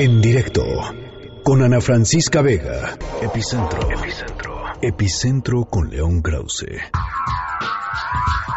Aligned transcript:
En 0.00 0.20
directo 0.20 0.62
con 1.42 1.60
Ana 1.60 1.80
Francisca 1.80 2.40
Vega. 2.40 2.94
Epicentro. 3.20 3.80
Epicentro. 3.90 4.54
Epicentro 4.80 5.64
con 5.64 5.90
León 5.90 6.22
Krause. 6.22 6.68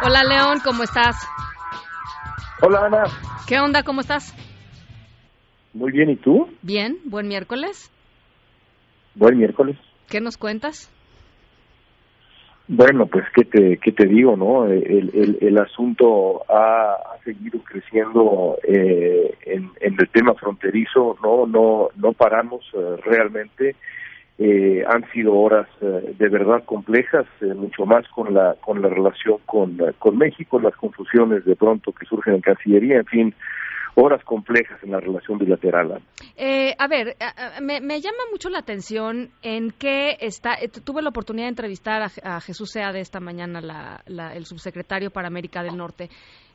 Hola 0.06 0.22
León, 0.22 0.60
¿cómo 0.64 0.84
estás? 0.84 1.16
Hola 2.60 2.86
Ana. 2.86 3.02
¿Qué 3.48 3.58
onda? 3.58 3.82
¿Cómo 3.82 4.02
estás? 4.02 4.32
Muy 5.74 5.90
bien, 5.90 6.10
¿y 6.10 6.16
tú? 6.16 6.46
Bien, 6.62 6.98
buen 7.06 7.26
miércoles. 7.26 7.90
Buen 9.16 9.36
miércoles. 9.36 9.76
¿Qué 10.08 10.20
nos 10.20 10.36
cuentas? 10.36 10.92
Bueno, 12.68 13.06
pues 13.06 13.24
qué 13.34 13.44
te, 13.44 13.78
qué 13.78 13.90
te 13.90 14.06
digo, 14.06 14.36
¿no? 14.36 14.66
El, 14.66 15.10
el, 15.12 15.38
el 15.40 15.58
asunto 15.58 16.44
ha, 16.48 16.92
ha, 16.92 17.11
seguido 17.24 17.60
creciendo 17.64 18.58
eh, 18.64 19.34
en, 19.42 19.70
en, 19.80 19.96
el 19.98 20.08
tema 20.08 20.34
fronterizo, 20.34 21.16
no, 21.22 21.46
no, 21.46 21.88
no 21.96 22.12
paramos 22.12 22.64
eh, 22.74 22.96
realmente. 23.04 23.76
Eh, 24.38 24.82
han 24.88 25.08
sido 25.12 25.34
horas 25.34 25.68
eh, 25.82 26.14
de 26.18 26.28
verdad 26.28 26.64
complejas, 26.64 27.26
mucho 27.54 27.84
más 27.84 28.08
con 28.08 28.32
la 28.32 28.56
con 28.60 28.80
la 28.80 28.88
relación 28.88 29.38
con, 29.46 29.78
con 29.98 30.18
México, 30.18 30.58
las 30.58 30.74
confusiones 30.74 31.44
de 31.44 31.54
pronto 31.54 31.92
que 31.92 32.06
surgen 32.06 32.34
en 32.34 32.40
Cancillería, 32.40 32.96
en 32.96 33.06
fin, 33.06 33.34
horas 33.94 34.22
complejas 34.24 34.82
en 34.82 34.90
la 34.90 35.00
relación 35.00 35.38
bilateral. 35.38 36.02
Eh, 36.36 36.74
a 36.78 36.88
ver, 36.88 37.16
me, 37.60 37.80
me, 37.80 38.00
llama 38.00 38.24
mucho 38.30 38.48
la 38.48 38.58
atención 38.58 39.30
en 39.42 39.70
que 39.70 40.16
está. 40.20 40.54
Eh, 40.54 40.68
tuve 40.68 41.02
la 41.02 41.10
oportunidad 41.10 41.46
de 41.46 41.50
entrevistar 41.50 42.02
a, 42.02 42.36
a 42.36 42.40
Jesús 42.40 42.70
Sea 42.70 42.92
de 42.92 43.00
esta 43.00 43.20
mañana, 43.20 43.60
la, 43.60 44.02
la, 44.06 44.34
el 44.34 44.46
subsecretario 44.46 45.10
para 45.10 45.28
América 45.28 45.62
del 45.62 45.76
Norte. 45.76 46.08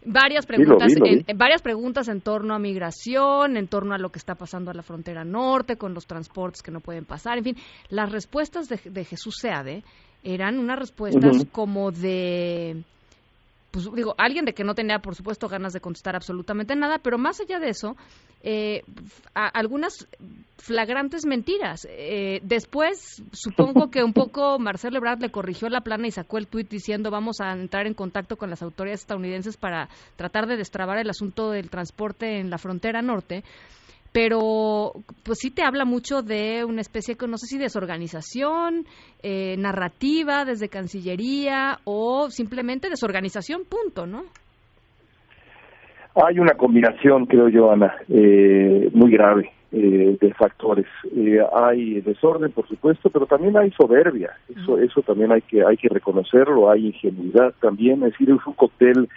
Varias 0.05 0.45
preguntas, 0.45 0.93
dilo, 0.93 1.05
dilo. 1.05 1.23
En, 1.27 1.37
varias 1.37 1.61
preguntas 1.61 2.07
en 2.07 2.21
torno 2.21 2.55
a 2.55 2.59
migración, 2.59 3.57
en 3.57 3.67
torno 3.67 3.93
a 3.93 3.97
lo 3.97 4.09
que 4.09 4.19
está 4.19 4.35
pasando 4.35 4.71
a 4.71 4.73
la 4.73 4.83
frontera 4.83 5.23
norte, 5.23 5.77
con 5.77 5.93
los 5.93 6.07
transportes 6.07 6.61
que 6.61 6.71
no 6.71 6.79
pueden 6.79 7.05
pasar, 7.05 7.37
en 7.37 7.43
fin, 7.43 7.55
las 7.89 8.11
respuestas 8.11 8.69
de, 8.69 8.79
de 8.89 9.03
Jesús 9.03 9.35
Seade 9.39 9.83
eran 10.23 10.59
unas 10.59 10.79
respuestas 10.79 11.37
uh 11.37 11.39
-huh. 11.41 11.51
como 11.51 11.91
de 11.91 12.83
pues 13.83 13.95
digo, 13.95 14.15
alguien 14.17 14.45
de 14.45 14.53
que 14.53 14.63
no 14.63 14.73
tenía, 14.73 14.99
por 14.99 15.15
supuesto, 15.15 15.47
ganas 15.47 15.73
de 15.73 15.81
contestar 15.81 16.15
absolutamente 16.15 16.75
nada, 16.75 16.97
pero 16.99 17.17
más 17.17 17.39
allá 17.39 17.59
de 17.59 17.69
eso, 17.69 17.95
eh, 18.41 18.83
algunas 19.33 20.07
flagrantes 20.57 21.25
mentiras. 21.25 21.87
Eh, 21.89 22.39
después, 22.43 23.21
supongo 23.31 23.91
que 23.91 24.03
un 24.03 24.13
poco 24.13 24.57
Marcelo 24.57 24.97
Ebrard 24.97 25.21
le 25.21 25.31
corrigió 25.31 25.69
la 25.69 25.81
plana 25.81 26.07
y 26.07 26.11
sacó 26.11 26.37
el 26.37 26.47
tuit 26.47 26.69
diciendo 26.69 27.11
vamos 27.11 27.39
a 27.39 27.51
entrar 27.53 27.85
en 27.85 27.93
contacto 27.93 28.37
con 28.37 28.49
las 28.49 28.61
autoridades 28.61 29.01
estadounidenses 29.01 29.57
para 29.57 29.89
tratar 30.15 30.47
de 30.47 30.57
destrabar 30.57 30.97
el 30.97 31.09
asunto 31.09 31.51
del 31.51 31.69
transporte 31.69 32.39
en 32.39 32.49
la 32.49 32.57
frontera 32.57 33.01
norte 33.01 33.43
pero 34.11 34.93
pues 35.23 35.39
sí 35.39 35.51
te 35.51 35.63
habla 35.63 35.85
mucho 35.85 36.21
de 36.21 36.65
una 36.65 36.81
especie 36.81 37.15
de, 37.15 37.27
no 37.27 37.37
sé 37.37 37.47
si 37.47 37.57
desorganización, 37.57 38.85
eh, 39.23 39.55
narrativa 39.57 40.45
desde 40.45 40.69
Cancillería 40.69 41.79
o 41.83 42.29
simplemente 42.29 42.89
desorganización, 42.89 43.63
punto, 43.65 44.05
¿no? 44.05 44.23
Hay 46.25 46.39
una 46.39 46.55
combinación, 46.55 47.27
creo 47.27 47.47
yo, 47.49 47.71
Ana, 47.71 47.93
eh, 48.09 48.89
muy 48.91 49.11
grave 49.11 49.51
eh, 49.71 50.17
de 50.19 50.33
factores. 50.33 50.87
Eh, 51.15 51.39
hay 51.53 52.01
desorden, 52.01 52.51
por 52.51 52.67
supuesto, 52.67 53.09
pero 53.09 53.27
también 53.27 53.55
hay 53.57 53.69
soberbia. 53.71 54.31
Eso, 54.49 54.79
eso 54.79 55.01
también 55.01 55.31
hay 55.31 55.41
que 55.41 55.63
hay 55.63 55.77
que 55.77 55.89
reconocerlo. 55.89 56.71
Hay 56.71 56.87
ingenuidad 56.87 57.53
también. 57.61 58.01
Es 58.03 58.13
decir, 58.13 58.29
es 58.31 58.47
un 58.47 58.53
cóctel 58.53 59.09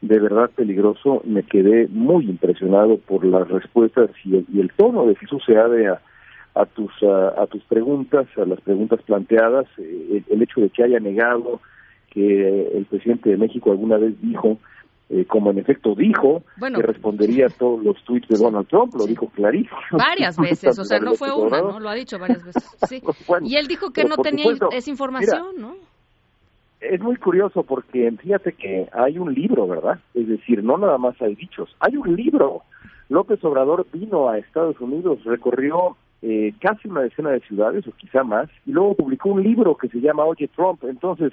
de 0.00 0.18
verdad 0.18 0.50
peligroso. 0.54 1.22
Me 1.24 1.42
quedé 1.42 1.88
muy 1.88 2.24
impresionado 2.24 2.98
por 2.98 3.24
las 3.24 3.48
respuestas 3.48 4.10
y 4.24 4.36
el, 4.36 4.46
y 4.52 4.60
el 4.60 4.70
tono 4.72 5.06
de 5.06 5.16
Jesús 5.16 5.42
Seade 5.44 5.88
a, 5.88 6.00
a 6.54 6.66
tus 6.66 6.90
a, 7.02 7.42
a, 7.42 7.46
tus 7.46 7.62
preguntas, 7.64 8.26
a 8.36 8.44
las 8.44 8.60
preguntas 8.60 9.00
planteadas, 9.02 9.66
eh, 9.78 10.22
el, 10.28 10.34
el, 10.34 10.42
hecho 10.42 10.60
de 10.60 10.70
que 10.70 10.84
haya 10.84 11.00
negado 11.00 11.60
que 12.10 12.76
el 12.76 12.84
presidente 12.86 13.30
de 13.30 13.36
México 13.36 13.70
alguna 13.70 13.98
vez 13.98 14.14
dijo, 14.20 14.58
eh, 15.10 15.24
como 15.24 15.50
en 15.50 15.58
efecto 15.58 15.94
dijo, 15.94 16.42
bueno, 16.58 16.78
que 16.78 16.86
respondería 16.86 17.46
a 17.46 17.48
todos 17.48 17.82
los 17.82 17.96
tweets 18.04 18.28
de 18.28 18.36
Donald 18.36 18.68
Trump, 18.68 18.94
lo 18.94 19.06
dijo 19.06 19.28
clarísimo. 19.30 19.78
Varias 19.92 20.36
veces, 20.38 20.78
o 20.78 20.84
sea, 20.84 21.00
no 21.00 21.14
fue 21.14 21.32
una, 21.32 21.62
¿no? 21.62 21.80
Lo 21.80 21.88
ha 21.88 21.94
dicho 21.94 22.18
varias 22.18 22.44
veces. 22.44 22.62
Sí. 22.86 23.02
bueno, 23.26 23.46
y 23.48 23.56
él 23.56 23.66
dijo 23.66 23.90
que 23.90 24.04
no 24.04 24.16
tenía 24.18 24.44
supuesto, 24.44 24.68
esa 24.70 24.90
información, 24.90 25.46
mira, 25.56 25.68
¿no? 25.68 25.76
Es 26.80 27.00
muy 27.00 27.16
curioso 27.16 27.62
porque 27.62 28.10
fíjate 28.12 28.52
que 28.52 28.88
hay 28.92 29.18
un 29.18 29.34
libro, 29.34 29.66
¿verdad? 29.66 29.98
Es 30.14 30.28
decir, 30.28 30.62
no 30.62 30.78
nada 30.78 30.98
más 30.98 31.20
hay 31.20 31.34
dichos, 31.34 31.74
hay 31.80 31.96
un 31.96 32.14
libro. 32.14 32.62
López 33.08 33.42
Obrador 33.44 33.86
vino 33.92 34.28
a 34.28 34.38
Estados 34.38 34.80
Unidos, 34.80 35.24
recorrió 35.24 35.96
eh, 36.22 36.52
casi 36.60 36.88
una 36.88 37.02
decena 37.02 37.30
de 37.30 37.40
ciudades 37.40 37.86
o 37.86 37.92
quizá 37.92 38.22
más, 38.22 38.48
y 38.66 38.72
luego 38.72 38.94
publicó 38.94 39.30
un 39.30 39.42
libro 39.42 39.76
que 39.76 39.88
se 39.88 40.00
llama 40.00 40.24
Oye 40.24 40.48
Trump. 40.48 40.84
Entonces, 40.84 41.32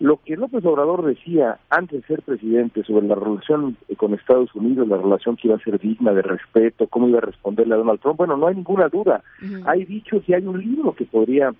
lo 0.00 0.16
que 0.16 0.36
López 0.36 0.64
Obrador 0.64 1.04
decía 1.04 1.58
antes 1.70 2.00
de 2.00 2.06
ser 2.06 2.22
presidente 2.22 2.82
sobre 2.82 3.06
la 3.06 3.14
relación 3.14 3.76
con 3.96 4.14
Estados 4.14 4.52
Unidos, 4.54 4.88
la 4.88 4.96
relación 4.96 5.36
que 5.36 5.48
iba 5.48 5.56
a 5.56 5.62
ser 5.62 5.78
digna 5.78 6.12
de 6.12 6.22
respeto, 6.22 6.88
cómo 6.88 7.08
iba 7.08 7.18
a 7.18 7.22
responderle 7.22 7.74
a 7.74 7.78
Donald 7.78 8.00
Trump, 8.00 8.16
bueno, 8.16 8.36
no 8.36 8.48
hay 8.48 8.56
ninguna 8.56 8.88
duda. 8.88 9.22
Uh 9.40 9.44
-huh. 9.44 9.62
Hay 9.66 9.84
dichos 9.84 10.24
y 10.26 10.34
hay 10.34 10.44
un 10.44 10.58
libro 10.58 10.92
que 10.92 11.04
podría 11.04 11.52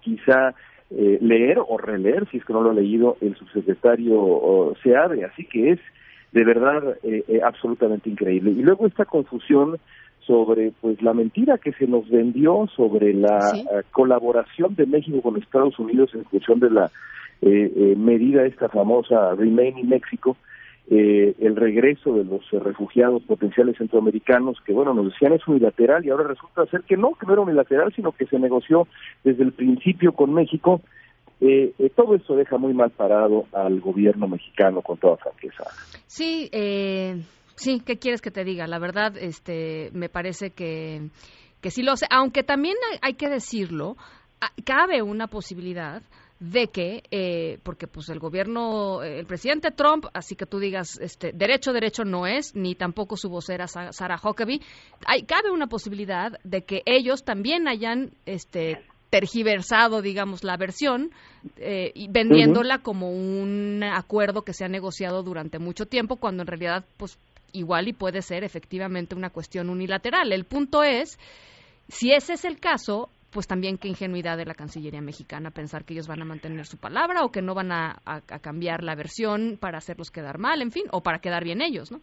quizá 0.00 0.54
eh, 0.90 1.18
leer 1.20 1.58
o 1.58 1.76
releer, 1.76 2.28
si 2.30 2.38
es 2.38 2.44
que 2.44 2.52
no 2.52 2.62
lo 2.62 2.70
ha 2.70 2.74
leído, 2.74 3.16
el 3.20 3.36
subsecretario 3.36 4.74
Seade, 4.82 5.24
así 5.24 5.44
que 5.44 5.72
es 5.72 5.80
de 6.32 6.44
verdad 6.44 6.96
eh, 7.02 7.24
eh, 7.28 7.40
absolutamente 7.42 8.10
increíble. 8.10 8.50
Y 8.50 8.62
luego 8.62 8.86
esta 8.86 9.04
confusión 9.04 9.78
sobre 10.20 10.72
pues 10.80 11.00
la 11.00 11.14
mentira 11.14 11.56
que 11.56 11.72
se 11.72 11.86
nos 11.86 12.08
vendió 12.10 12.68
sobre 12.76 13.14
la 13.14 13.40
¿Sí? 13.40 13.64
uh, 13.64 13.80
colaboración 13.92 14.74
de 14.74 14.84
México 14.84 15.22
con 15.22 15.38
Estados 15.38 15.78
Unidos 15.78 16.10
en 16.14 16.24
función 16.26 16.60
de 16.60 16.70
la 16.70 16.90
eh, 17.40 17.94
medida 17.96 18.44
esta 18.44 18.68
famosa 18.68 19.34
Remain 19.36 19.78
in 19.78 19.88
México, 19.88 20.36
eh, 20.90 21.34
el 21.40 21.54
regreso 21.54 22.14
de 22.14 22.24
los 22.24 22.40
eh, 22.50 22.58
refugiados 22.58 23.22
potenciales 23.24 23.76
centroamericanos, 23.76 24.56
que 24.64 24.72
bueno, 24.72 24.94
nos 24.94 25.12
decían 25.12 25.34
es 25.34 25.46
unilateral 25.46 26.02
y 26.04 26.08
ahora 26.08 26.28
resulta 26.28 26.64
ser 26.66 26.82
que 26.82 26.96
no, 26.96 27.12
que 27.12 27.26
no 27.26 27.34
era 27.34 27.42
unilateral, 27.42 27.92
sino 27.94 28.12
que 28.12 28.26
se 28.26 28.38
negoció 28.38 28.88
desde 29.22 29.42
el 29.42 29.52
principio 29.52 30.12
con 30.12 30.32
México. 30.32 30.80
Eh, 31.42 31.74
todo 31.94 32.14
esto 32.14 32.34
deja 32.36 32.56
muy 32.56 32.72
mal 32.72 32.90
parado 32.90 33.44
al 33.52 33.80
gobierno 33.80 34.28
mexicano, 34.28 34.80
con 34.80 34.96
toda 34.96 35.18
franqueza. 35.18 35.64
Sí, 36.06 36.48
sí, 37.54 37.82
¿qué 37.84 37.98
quieres 37.98 38.22
que 38.22 38.30
te 38.30 38.44
diga? 38.44 38.66
La 38.66 38.78
verdad, 38.78 39.12
este, 39.18 39.90
me 39.92 40.08
parece 40.08 40.50
que, 40.50 41.10
que 41.60 41.70
sí 41.70 41.82
lo 41.82 41.96
sé, 41.96 42.06
aunque 42.10 42.42
también 42.42 42.76
hay, 42.90 42.98
hay 43.02 43.14
que 43.14 43.28
decirlo, 43.28 43.96
cabe 44.64 45.02
una 45.02 45.26
posibilidad 45.26 46.02
de 46.40 46.68
que, 46.68 47.02
eh, 47.10 47.58
porque 47.64 47.86
pues 47.86 48.08
el 48.10 48.20
gobierno, 48.20 49.02
el 49.02 49.26
presidente 49.26 49.70
Trump, 49.70 50.06
así 50.14 50.36
que 50.36 50.46
tú 50.46 50.58
digas, 50.60 50.98
este, 51.00 51.32
derecho, 51.32 51.72
derecho 51.72 52.04
no 52.04 52.26
es, 52.26 52.54
ni 52.54 52.74
tampoco 52.74 53.16
su 53.16 53.28
vocera 53.28 53.66
Sarah 53.66 54.20
Huckabee, 54.22 54.60
hay, 55.04 55.24
cabe 55.24 55.50
una 55.50 55.66
posibilidad 55.66 56.38
de 56.44 56.62
que 56.62 56.82
ellos 56.86 57.24
también 57.24 57.66
hayan, 57.66 58.12
este, 58.24 58.84
tergiversado, 59.10 60.02
digamos, 60.02 60.44
la 60.44 60.56
versión, 60.56 61.10
eh, 61.56 61.90
y 61.94 62.08
vendiéndola 62.08 62.76
uh 62.76 62.78
-huh. 62.78 62.82
como 62.82 63.10
un 63.10 63.82
acuerdo 63.82 64.42
que 64.42 64.52
se 64.52 64.64
ha 64.64 64.68
negociado 64.68 65.22
durante 65.22 65.58
mucho 65.58 65.86
tiempo, 65.86 66.16
cuando 66.16 66.42
en 66.42 66.46
realidad, 66.46 66.84
pues, 66.98 67.18
igual 67.52 67.88
y 67.88 67.94
puede 67.94 68.22
ser 68.22 68.44
efectivamente 68.44 69.14
una 69.14 69.30
cuestión 69.30 69.70
unilateral. 69.70 70.32
El 70.32 70.44
punto 70.44 70.82
es, 70.82 71.18
si 71.88 72.12
ese 72.12 72.34
es 72.34 72.44
el 72.44 72.60
caso, 72.60 73.08
pues 73.30 73.46
también 73.46 73.78
qué 73.78 73.88
ingenuidad 73.88 74.36
de 74.36 74.46
la 74.46 74.54
Cancillería 74.54 75.00
mexicana 75.00 75.50
pensar 75.50 75.84
que 75.84 75.94
ellos 75.94 76.08
van 76.08 76.22
a 76.22 76.24
mantener 76.24 76.66
su 76.66 76.78
palabra 76.78 77.24
o 77.24 77.30
que 77.30 77.42
no 77.42 77.54
van 77.54 77.72
a, 77.72 78.00
a, 78.04 78.16
a, 78.16 78.38
cambiar 78.38 78.82
la 78.82 78.94
versión 78.94 79.58
para 79.60 79.78
hacerlos 79.78 80.10
quedar 80.10 80.38
mal, 80.38 80.62
en 80.62 80.72
fin, 80.72 80.84
o 80.90 81.02
para 81.02 81.20
quedar 81.20 81.44
bien 81.44 81.60
ellos, 81.60 81.90
¿no? 81.90 82.00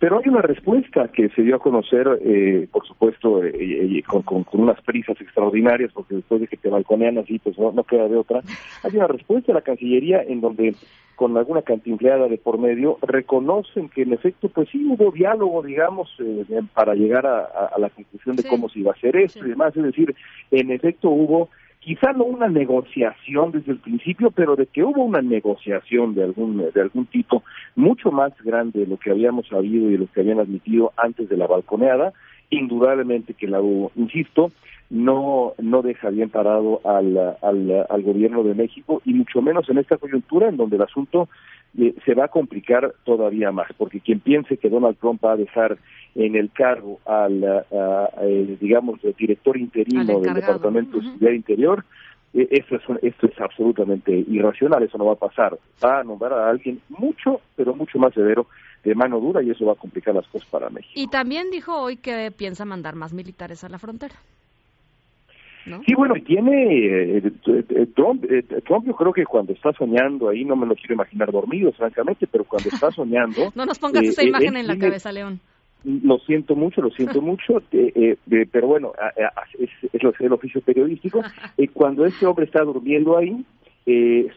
Pero 0.00 0.18
hay 0.18 0.28
una 0.28 0.42
respuesta 0.42 1.08
que 1.08 1.28
se 1.28 1.42
dio 1.42 1.56
a 1.56 1.60
conocer, 1.60 2.08
eh, 2.24 2.66
por 2.72 2.86
supuesto, 2.86 3.44
eh, 3.44 3.52
eh, 3.54 4.02
con, 4.02 4.22
con, 4.22 4.44
con, 4.44 4.62
unas 4.62 4.80
prisas 4.80 5.20
extraordinarias, 5.20 5.92
porque 5.92 6.16
después 6.16 6.40
de 6.40 6.48
que 6.48 6.56
te 6.56 6.70
balconean 6.70 7.18
así, 7.18 7.38
pues 7.38 7.56
no, 7.58 7.70
no 7.70 7.84
queda 7.84 8.08
de 8.08 8.16
otra. 8.16 8.40
Hay 8.82 8.96
una 8.96 9.06
respuesta 9.06 9.52
de 9.52 9.58
la 9.58 9.62
Cancillería 9.62 10.22
en 10.22 10.40
donde 10.40 10.74
con 11.20 11.36
alguna 11.36 11.60
cantinfleada 11.60 12.28
de 12.28 12.38
por 12.38 12.56
medio, 12.56 12.96
reconocen 13.02 13.90
que 13.90 14.00
en 14.00 14.14
efecto, 14.14 14.48
pues 14.48 14.70
sí 14.70 14.82
hubo 14.88 15.12
diálogo, 15.12 15.62
digamos, 15.62 16.08
eh, 16.18 16.62
para 16.72 16.94
llegar 16.94 17.26
a, 17.26 17.44
a, 17.44 17.78
la 17.78 17.90
conclusión 17.90 18.36
de 18.36 18.42
sí. 18.42 18.48
cómo 18.48 18.70
se 18.70 18.78
iba 18.78 18.92
a 18.92 18.94
hacer 18.94 19.14
esto 19.16 19.40
sí. 19.40 19.44
y 19.44 19.50
demás. 19.50 19.76
Es 19.76 19.82
decir, 19.82 20.14
en 20.50 20.70
efecto 20.70 21.10
hubo, 21.10 21.50
quizá 21.80 22.12
no 22.12 22.24
una 22.24 22.48
negociación 22.48 23.52
desde 23.52 23.72
el 23.72 23.78
principio, 23.78 24.30
pero 24.30 24.54
de 24.54 24.66
que 24.66 24.84
hubo 24.84 25.02
una 25.02 25.22
negociación 25.22 26.14
de 26.14 26.22
algún, 26.22 26.58
de 26.58 26.80
algún 26.80 27.06
tipo 27.06 27.42
mucho 27.74 28.12
más 28.12 28.32
grande 28.42 28.80
de 28.80 28.86
lo 28.86 28.98
que 28.98 29.10
habíamos 29.10 29.48
sabido 29.48 29.88
y 29.88 29.92
de 29.92 29.98
lo 29.98 30.06
que 30.06 30.20
habían 30.20 30.40
admitido 30.40 30.92
antes 30.96 31.28
de 31.28 31.36
la 31.36 31.46
balconeada, 31.46 32.12
indudablemente 32.50 33.34
que 33.34 33.46
la 33.46 33.60
hubo. 33.60 33.92
Insisto, 33.96 34.50
no 34.90 35.54
no 35.58 35.82
deja 35.82 36.10
bien 36.10 36.30
parado 36.30 36.80
al, 36.84 37.16
al, 37.42 37.86
al, 37.88 38.02
gobierno 38.02 38.42
de 38.42 38.54
México 38.54 39.00
y 39.04 39.14
mucho 39.14 39.40
menos 39.40 39.68
en 39.70 39.78
esta 39.78 39.96
coyuntura 39.96 40.48
en 40.48 40.56
donde 40.56 40.76
el 40.76 40.82
asunto 40.82 41.28
eh, 41.78 41.94
se 42.04 42.14
va 42.14 42.24
a 42.24 42.28
complicar 42.28 42.92
todavía 43.04 43.52
más, 43.52 43.68
porque 43.78 44.00
quien 44.00 44.18
piense 44.18 44.56
que 44.56 44.68
Donald 44.68 44.96
Trump 44.98 45.24
va 45.24 45.32
a 45.32 45.36
dejar 45.36 45.78
en 46.16 46.34
el 46.34 46.50
cargo 46.50 46.98
al, 47.06 47.64
digamos, 48.60 48.98
el 49.04 49.14
director 49.14 49.56
interino 49.56 50.18
del 50.20 50.34
Departamento 50.34 50.98
de 50.98 51.04
Seguridad 51.04 51.32
Interior, 51.32 51.84
eh, 52.32 52.48
eso 52.50 52.76
es, 52.76 52.82
esto 53.02 53.26
es 53.26 53.40
absolutamente 53.40 54.12
irracional, 54.12 54.82
eso 54.82 54.98
no 54.98 55.06
va 55.06 55.12
a 55.12 55.16
pasar. 55.16 55.58
Va 55.82 56.00
a 56.00 56.04
nombrar 56.04 56.32
a 56.32 56.50
alguien 56.50 56.80
mucho, 56.88 57.40
pero 57.56 57.74
mucho 57.74 57.98
más 57.98 58.14
severo, 58.14 58.46
de 58.84 58.94
mano 58.94 59.20
dura, 59.20 59.42
y 59.42 59.50
eso 59.50 59.66
va 59.66 59.72
a 59.72 59.76
complicar 59.76 60.14
las 60.14 60.26
cosas 60.28 60.48
para 60.48 60.70
México. 60.70 60.92
Y 60.94 61.08
también 61.08 61.50
dijo 61.50 61.76
hoy 61.76 61.96
que 61.96 62.30
piensa 62.30 62.64
mandar 62.64 62.94
más 62.96 63.12
militares 63.12 63.64
a 63.64 63.68
la 63.68 63.78
frontera. 63.78 64.14
Sí, 65.86 65.94
bueno, 65.94 66.14
tiene 66.26 67.16
eh, 67.16 67.18
eh, 67.18 67.86
Trump, 67.94 68.24
Trump 68.66 68.86
yo 68.86 68.94
creo 68.96 69.12
que 69.12 69.24
cuando 69.24 69.52
está 69.52 69.72
soñando, 69.74 70.30
ahí 70.30 70.44
no 70.44 70.56
me 70.56 70.66
lo 70.66 70.74
quiero 70.74 70.94
imaginar 70.94 71.30
dormido, 71.30 71.70
francamente, 71.72 72.26
pero 72.26 72.44
cuando 72.44 72.70
está 72.70 72.90
soñando... 72.96 73.52
no 73.54 73.66
nos 73.66 73.78
pongas 73.78 74.02
esa 74.02 74.24
imagen 74.24 74.56
en 74.56 74.66
la 74.66 74.78
cabeza, 74.78 75.12
León. 75.12 75.40
Lo 75.84 76.18
siento 76.18 76.54
mucho, 76.56 76.82
lo 76.82 76.90
siento 76.90 77.20
mucho, 77.22 77.62
eh, 77.72 78.16
eh, 78.30 78.46
pero 78.50 78.66
bueno, 78.66 78.92
es, 79.58 79.70
es, 79.92 80.02
lo, 80.02 80.12
el 80.18 80.32
oficio 80.32 80.60
periodístico. 80.60 81.22
Eh, 81.56 81.68
cuando 81.68 82.06
ese 82.06 82.26
hombre 82.26 82.46
está 82.46 82.62
durmiendo 82.62 83.18
ahí, 83.18 83.44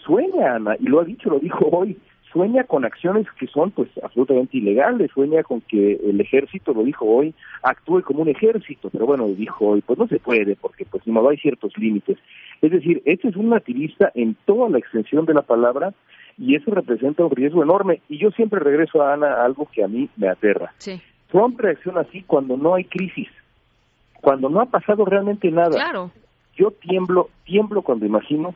sueña, 0.05 0.55
Ana, 0.55 0.75
y 0.79 0.85
lo 0.85 0.99
ha 0.99 1.05
dicho, 1.05 1.29
lo 1.29 1.39
dijo 1.39 1.67
hoy, 1.71 1.97
sueña 2.33 2.63
con 2.65 2.83
acciones 2.83 3.27
que 3.39 3.47
son 3.47 3.71
pues 3.71 3.89
absolutamente 4.03 4.57
ilegales, 4.57 5.11
sueña 5.13 5.43
con 5.43 5.61
que 5.61 5.93
el 6.03 6.19
ejército, 6.19 6.73
lo 6.73 6.83
dijo 6.83 7.05
hoy, 7.05 7.33
actúe 7.61 8.01
como 8.01 8.23
un 8.23 8.29
ejército, 8.29 8.89
pero 8.89 9.05
bueno, 9.05 9.27
dijo 9.27 9.67
hoy, 9.67 9.81
pues 9.81 9.97
no 9.97 10.07
se 10.07 10.19
puede, 10.19 10.55
porque 10.55 10.83
pues 10.85 11.05
no 11.07 11.29
hay 11.29 11.37
ciertos 11.37 11.77
límites. 11.77 12.17
Es 12.61 12.71
decir, 12.71 13.01
este 13.05 13.29
es 13.29 13.35
un 13.35 13.49
nativista 13.49 14.11
en 14.15 14.35
toda 14.45 14.69
la 14.69 14.79
extensión 14.79 15.25
de 15.25 15.35
la 15.35 15.43
palabra, 15.43 15.93
y 16.37 16.55
eso 16.55 16.71
representa 16.71 17.23
un 17.23 17.31
riesgo 17.31 17.63
enorme. 17.63 18.01
Y 18.09 18.17
yo 18.17 18.31
siempre 18.31 18.59
regreso 18.59 19.01
a 19.01 19.13
Ana 19.13 19.27
a 19.27 19.45
algo 19.45 19.67
que 19.71 19.83
a 19.83 19.87
mí 19.87 20.09
me 20.17 20.27
aterra. 20.27 20.73
Sí. 20.77 20.99
Trump 21.31 21.59
reacciona 21.59 22.01
así 22.01 22.23
cuando 22.23 22.57
no 22.57 22.75
hay 22.75 22.85
crisis, 22.85 23.27
cuando 24.21 24.49
no 24.49 24.61
ha 24.61 24.65
pasado 24.65 25.05
realmente 25.05 25.49
nada. 25.51 25.71
Claro. 25.71 26.11
Yo 26.55 26.71
tiemblo, 26.71 27.29
tiemblo 27.45 27.81
cuando 27.81 28.05
imagino 28.05 28.55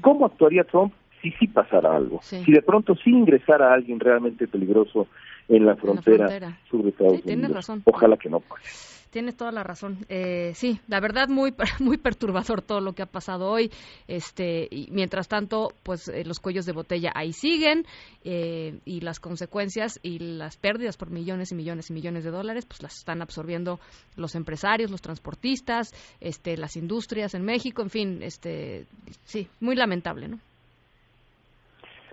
cómo 0.00 0.26
actuaría 0.26 0.64
Trump 0.64 0.92
si 1.20 1.30
sí 1.32 1.46
pasara 1.46 1.96
algo, 1.96 2.20
si 2.22 2.52
de 2.52 2.62
pronto 2.62 2.94
sí 2.96 3.10
ingresara 3.10 3.72
alguien 3.72 4.00
realmente 4.00 4.46
peligroso 4.46 5.08
en 5.48 5.66
la 5.66 5.76
frontera, 5.76 6.58
sobre 6.70 6.90
Estados 6.90 7.22
Razón. 7.52 7.82
Ojalá 7.84 8.16
que 8.16 8.28
no 8.28 8.40
pase. 8.40 8.96
Tienes 9.10 9.36
toda 9.36 9.52
la 9.52 9.62
razón. 9.62 10.04
Eh, 10.08 10.52
sí, 10.54 10.78
la 10.88 11.00
verdad 11.00 11.28
muy 11.28 11.54
muy 11.80 11.96
perturbador 11.96 12.60
todo 12.60 12.80
lo 12.80 12.92
que 12.92 13.02
ha 13.02 13.06
pasado 13.06 13.48
hoy. 13.48 13.70
Este 14.08 14.68
y 14.70 14.88
mientras 14.90 15.28
tanto, 15.28 15.68
pues 15.82 16.08
eh, 16.08 16.24
los 16.24 16.38
cuellos 16.38 16.66
de 16.66 16.72
botella 16.72 17.12
ahí 17.14 17.32
siguen 17.32 17.86
eh, 18.24 18.78
y 18.84 19.00
las 19.00 19.20
consecuencias 19.20 20.00
y 20.02 20.18
las 20.18 20.56
pérdidas 20.56 20.96
por 20.96 21.10
millones 21.10 21.52
y 21.52 21.54
millones 21.54 21.88
y 21.88 21.94
millones 21.94 22.24
de 22.24 22.30
dólares, 22.30 22.66
pues 22.66 22.82
las 22.82 22.98
están 22.98 23.22
absorbiendo 23.22 23.80
los 24.16 24.34
empresarios, 24.34 24.90
los 24.90 25.00
transportistas, 25.00 25.94
este, 26.20 26.56
las 26.56 26.76
industrias 26.76 27.34
en 27.34 27.44
México, 27.44 27.80
en 27.80 27.90
fin, 27.90 28.22
este, 28.22 28.86
sí, 29.24 29.48
muy 29.60 29.76
lamentable, 29.76 30.28
¿no? 30.28 30.40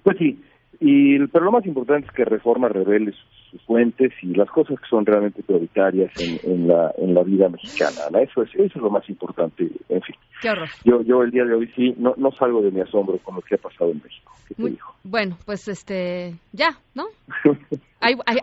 Pues 0.04 0.18
sí, 0.18 0.42
y, 0.80 1.26
pero 1.28 1.46
lo 1.46 1.52
más 1.52 1.66
importante 1.66 2.08
es 2.08 2.14
que 2.14 2.26
Reforma 2.26 2.68
revele 2.68 3.14
fuentes 3.62 4.12
y 4.22 4.28
las 4.28 4.50
cosas 4.50 4.80
que 4.80 4.88
son 4.88 5.06
realmente 5.06 5.44
prioritarias 5.44 6.12
en, 6.20 6.68
la, 6.68 6.94
en 6.98 7.14
la 7.14 7.24
vida 7.24 7.50
mexicana. 7.50 8.02
Eso, 8.22 8.44
es, 8.44 8.50
eso 8.56 8.66
es 8.66 8.82
lo 8.82 8.90
más 8.90 9.08
importante. 9.10 9.70
En 9.90 10.02
fin, 10.02 10.16
Qué. 10.42 10.54
Yo, 10.84 11.02
yo 11.02 11.24
el 11.24 11.32
día 11.32 11.46
de 11.46 11.56
hoy 11.56 11.72
sí, 11.76 11.94
no, 11.98 12.14
no 12.18 12.32
salgo 12.32 12.62
de 12.62 12.72
mi 12.72 12.82
asombro 12.82 13.18
con 13.20 13.36
lo 13.36 13.42
que 13.42 13.56
ha 13.56 13.58
pasado 13.58 13.92
en 13.92 14.02
México. 14.04 14.34
Bueno, 15.04 15.38
pues 15.46 15.68
este, 15.68 16.36
ya, 16.52 16.78
¿no? 16.94 17.06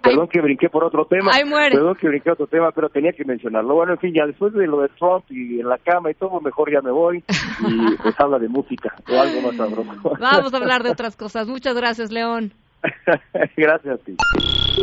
Perdón 0.03 0.29
que 0.29 0.41
brinqué 0.41 0.71
por 0.71 0.85
otro 0.85 1.05
tema. 1.05 1.31
Perdón 1.71 1.95
que 1.95 2.09
brinqué 2.09 2.31
otro 2.31 2.47
tema, 2.47 2.71
pero 2.73 2.89
tenía 2.89 3.13
que 3.13 3.25
mencionarlo. 3.25 3.75
Bueno, 3.75 3.93
en 3.93 3.99
fin, 3.99 4.15
ya 4.15 4.27
después 4.27 4.53
de 4.55 4.67
lo 4.67 4.81
de 4.81 4.89
Trump 4.99 5.25
y 5.29 5.61
en 5.61 5.69
la 5.69 5.79
cama 5.79 6.11
y 6.11 6.15
todo, 6.15 6.41
mejor 6.41 6.73
ya 6.73 6.81
me 6.81 6.91
voy 6.91 7.19
y 7.19 7.97
pues 8.03 8.15
habla 8.19 8.39
de 8.39 8.49
música 8.49 8.95
o 9.11 9.21
algo 9.21 9.43
más 9.43 9.57
sabroso. 9.57 10.17
Vamos 10.19 10.55
a 10.55 10.57
hablar 10.57 10.83
de 10.83 10.91
otras 10.91 11.17
cosas. 11.17 11.49
Muchas 11.49 11.77
gracias, 11.77 12.11
León. 12.11 12.53
gracias 13.57 13.95
a 13.95 14.05
ti. 14.05 14.17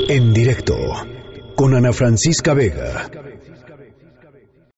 En 0.09 0.33
directo 0.33 0.75
con 1.55 1.75
Ana 1.75 1.91
Francisca 1.91 2.53
Vega. 2.53 3.09